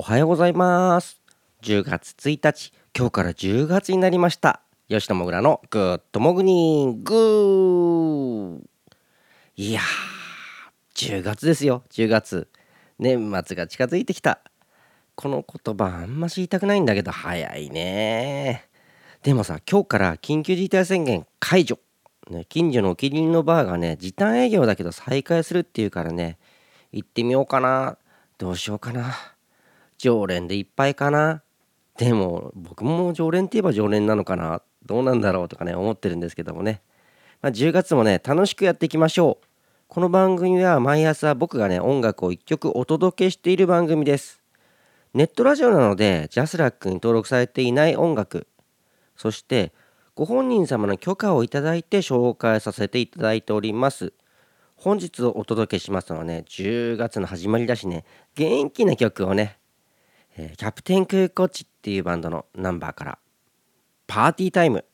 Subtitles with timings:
[0.00, 1.20] おはようございます。
[1.60, 4.62] 10月1日今日から10月になりました。
[4.88, 8.62] 吉野もぐらのグッドモグニング。
[9.56, 11.82] いやー10月ですよ。
[11.90, 12.48] 10月
[12.98, 14.40] 年末が近づいてきた。
[15.16, 18.70] この言葉あんまし言いたくないんだけど早いね。
[19.22, 21.78] でもさ今日から緊急事態宣言解除。
[22.30, 26.38] ね、近所のお気に入りのバーがね時短営業だけど再開するっていうからね
[26.90, 27.98] 行ってみようかな。
[28.38, 29.14] どうしようかな。
[30.00, 31.42] 常連でいっぱいかな。
[31.98, 34.62] でも僕も常連って言えば常連なのかな。
[34.86, 36.80] どうなんだろうとかね思ってるんですけどもね、
[37.42, 39.46] まあ、10月もね楽しくやっていきましょう。
[39.88, 44.40] この番組は毎朝僕がね音楽を1曲お届けしている番組です。
[45.12, 48.46] ネットラジオなのでジャスラックに登録されていない音楽。
[49.16, 49.74] そして
[50.14, 54.14] ご本人様の許可をいただいて紹介させていただいております。
[54.76, 59.58] 本日お届けしますのはね10月の始まりだしね元気な曲をね、
[60.36, 63.18] えー、キャプテンクーコッチっていうバンドのナンバーから
[64.06, 64.84] パーティータイム。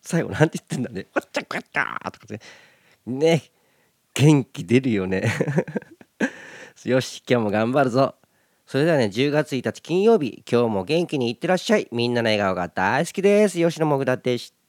[0.00, 2.40] 最後なんて言ってんだね「わっちゃこやった」とかね
[3.06, 3.42] ね。
[4.14, 5.24] 元気出るよね。
[6.84, 8.14] よし今日も頑張るぞ。
[8.66, 11.88] それではね10月1日金曜日今日も元気にいってらっしゃい。
[11.90, 13.58] みんなの笑顔が大好きです。
[13.58, 14.63] 吉野もぐだでした。